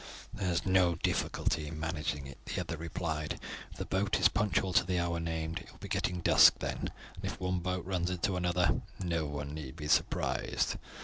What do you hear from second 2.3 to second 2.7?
the